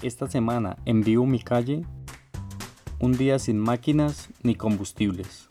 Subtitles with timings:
[0.00, 1.84] Esta semana en Vivo Mi Calle,
[3.00, 5.48] un día sin máquinas ni combustibles.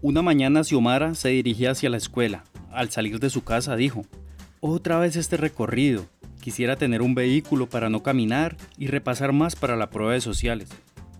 [0.00, 2.42] Una mañana Xiomara se dirigía hacia la escuela.
[2.72, 4.02] Al salir de su casa dijo,
[4.58, 6.06] otra vez este recorrido.
[6.40, 10.68] Quisiera tener un vehículo para no caminar y repasar más para la prueba de sociales.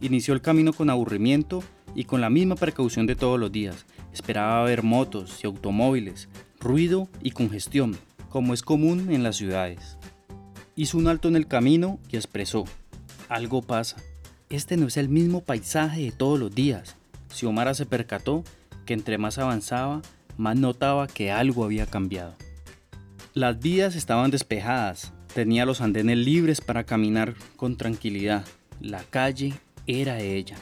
[0.00, 1.62] Inició el camino con aburrimiento
[1.94, 3.86] y con la misma precaución de todos los días.
[4.12, 7.96] Esperaba ver motos y automóviles, ruido y congestión,
[8.30, 9.96] como es común en las ciudades.
[10.74, 12.64] Hizo un alto en el camino y expresó,
[13.28, 13.96] algo pasa.
[14.48, 16.96] Este no es el mismo paisaje de todos los días.
[17.30, 18.42] Xiomara se percató
[18.86, 20.00] que entre más avanzaba,
[20.38, 22.34] más notaba que algo había cambiado.
[23.34, 28.46] Las vías estaban despejadas, tenía los andenes libres para caminar con tranquilidad.
[28.80, 29.52] La calle
[29.86, 30.56] era ella.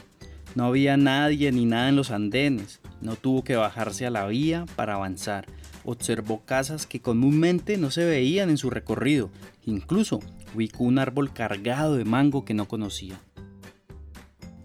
[0.55, 2.81] No había nadie ni nada en los andenes.
[2.99, 5.47] No tuvo que bajarse a la vía para avanzar
[5.83, 9.29] observó casas que comúnmente no se veían en su recorrido,
[9.65, 10.19] incluso
[10.55, 13.19] ubicó un árbol cargado de mango que no conocía.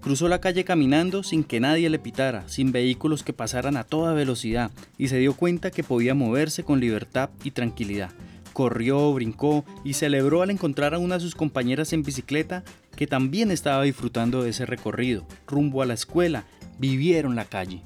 [0.06, 4.14] Cruzó la calle caminando sin que nadie le pitara, sin vehículos que pasaran a toda
[4.14, 8.10] velocidad, y se dio cuenta que podía moverse con libertad y tranquilidad.
[8.52, 12.62] Corrió, brincó y celebró al encontrar a una de sus compañeras en bicicleta
[12.94, 15.26] que también estaba disfrutando de ese recorrido.
[15.46, 16.44] Rumbo a la escuela,
[16.78, 17.82] vivieron la calle.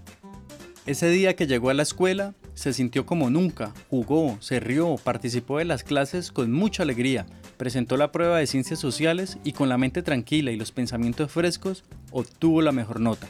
[0.85, 5.57] Ese día que llegó a la escuela, se sintió como nunca, jugó, se rió, participó
[5.57, 7.25] de las clases con mucha alegría,
[7.57, 11.85] presentó la prueba de ciencias sociales y con la mente tranquila y los pensamientos frescos
[12.11, 13.29] obtuvo la mejor nota.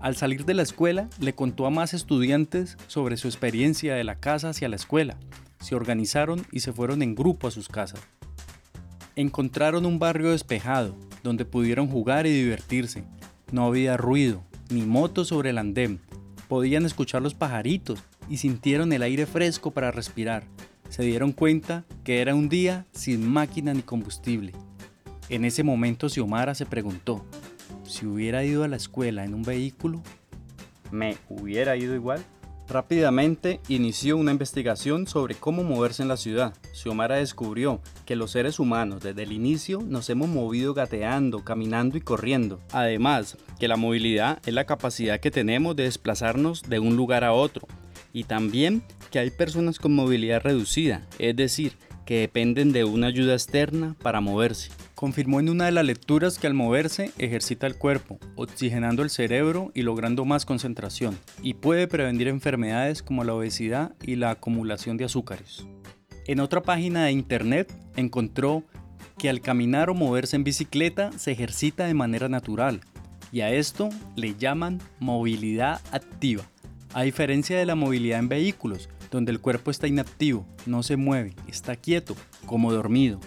[0.00, 4.14] Al salir de la escuela, le contó a más estudiantes sobre su experiencia de la
[4.14, 5.18] casa hacia la escuela.
[5.60, 8.00] Se organizaron y se fueron en grupo a sus casas.
[9.14, 13.04] Encontraron un barrio despejado, donde pudieron jugar y divertirse.
[13.52, 16.00] No había ruido, ni motos sobre el andén.
[16.48, 20.44] Podían escuchar los pajaritos y sintieron el aire fresco para respirar.
[20.88, 24.52] Se dieron cuenta que era un día sin máquina ni combustible.
[25.28, 27.24] En ese momento Xiomara se preguntó,
[27.84, 30.02] si hubiera ido a la escuela en un vehículo,
[30.90, 32.24] ¿me hubiera ido igual?
[32.68, 36.52] Rápidamente inició una investigación sobre cómo moverse en la ciudad.
[36.74, 42.02] Xiomara descubrió que los seres humanos desde el inicio nos hemos movido gateando, caminando y
[42.02, 42.60] corriendo.
[42.72, 47.32] Además, que la movilidad es la capacidad que tenemos de desplazarnos de un lugar a
[47.32, 47.66] otro,
[48.12, 51.72] y también que hay personas con movilidad reducida, es decir,
[52.08, 54.70] que dependen de una ayuda externa para moverse.
[54.94, 59.70] Confirmó en una de las lecturas que al moverse ejercita el cuerpo, oxigenando el cerebro
[59.74, 65.04] y logrando más concentración, y puede prevenir enfermedades como la obesidad y la acumulación de
[65.04, 65.66] azúcares.
[66.26, 68.64] En otra página de internet encontró
[69.18, 72.80] que al caminar o moverse en bicicleta se ejercita de manera natural,
[73.32, 76.44] y a esto le llaman movilidad activa.
[76.94, 81.34] A diferencia de la movilidad en vehículos, donde el cuerpo está inactivo, no se mueve,
[81.46, 82.16] está quieto,
[82.46, 83.20] como dormido.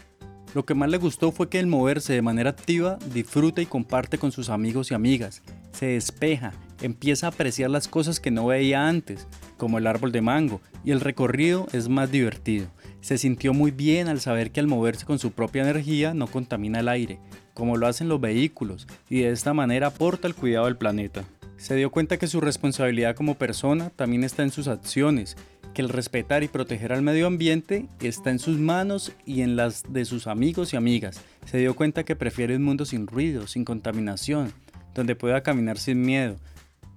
[0.54, 4.18] Lo que más le gustó fue que el moverse de manera activa disfruta y comparte
[4.18, 8.88] con sus amigos y amigas, se despeja, empieza a apreciar las cosas que no veía
[8.88, 9.28] antes,
[9.58, 12.68] como el árbol de mango, y el recorrido es más divertido.
[13.02, 16.82] Se sintió muy bien al saber que al moverse con su propia energía no contamina
[16.82, 17.20] el aire,
[17.54, 21.24] como lo hacen los vehículos, y de esta manera aporta al cuidado del planeta.
[21.62, 25.38] Se dio cuenta que su responsabilidad como persona también está en sus acciones,
[25.76, 29.84] que el respetar y proteger al medio ambiente está en sus manos y en las
[29.88, 31.22] de sus amigos y amigas.
[31.46, 34.52] Se dio cuenta que prefiere un mundo sin ruido, sin contaminación,
[34.96, 36.38] donde pueda caminar sin miedo,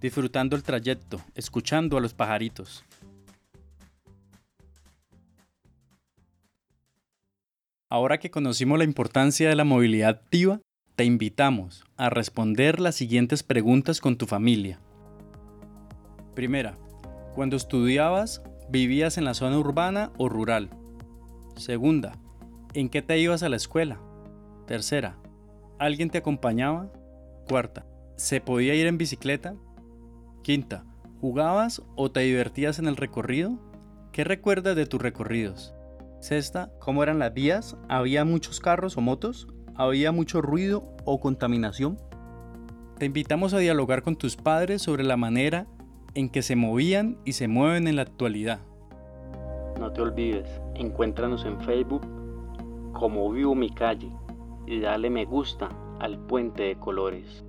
[0.00, 2.86] disfrutando el trayecto, escuchando a los pajaritos.
[7.90, 10.62] Ahora que conocimos la importancia de la movilidad activa,
[10.96, 14.78] te invitamos a responder las siguientes preguntas con tu familia.
[16.34, 16.78] Primera,
[17.34, 20.70] cuando estudiabas, ¿vivías en la zona urbana o rural?
[21.56, 22.12] Segunda,
[22.74, 24.00] ¿en qué te ibas a la escuela?
[24.66, 25.18] Tercera,
[25.80, 26.92] ¿alguien te acompañaba?
[27.48, 29.56] Cuarta, ¿se podía ir en bicicleta?
[30.42, 30.84] Quinta,
[31.20, 33.58] ¿jugabas o te divertías en el recorrido?
[34.12, 35.74] ¿Qué recuerdas de tus recorridos?
[36.20, 37.76] Sexta, ¿cómo eran las vías?
[37.88, 39.48] ¿Había muchos carros o motos?
[39.76, 41.98] ¿Había mucho ruido o contaminación?
[42.98, 45.66] Te invitamos a dialogar con tus padres sobre la manera
[46.14, 48.60] en que se movían y se mueven en la actualidad.
[49.80, 52.02] No te olvides, encuéntranos en Facebook
[52.92, 54.12] como Vivo Mi Calle
[54.64, 55.68] y dale me gusta
[55.98, 57.44] al puente de colores.